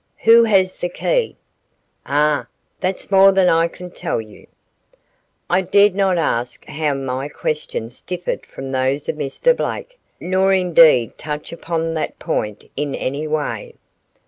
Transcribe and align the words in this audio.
"Who 0.23 0.45
has 0.45 0.79
the 0.79 0.89
key?" 0.89 1.37
"Ah, 2.07 2.47
that's 2.79 3.11
more 3.11 3.31
than 3.31 3.47
I 3.49 3.67
can 3.67 3.91
tell 3.91 4.19
you." 4.19 4.47
I 5.47 5.61
dared 5.61 5.93
not 5.93 6.17
ask 6.17 6.65
how 6.65 6.95
my 6.95 7.29
questions 7.29 8.01
differed 8.01 8.43
from 8.47 8.71
those 8.71 9.07
of 9.07 9.15
Mr. 9.15 9.55
Blake, 9.55 9.99
nor 10.19 10.53
indeed 10.55 11.19
touch 11.19 11.53
upon 11.53 11.93
that 11.93 12.17
point 12.17 12.63
in 12.75 12.95
any 12.95 13.27
way. 13.27 13.75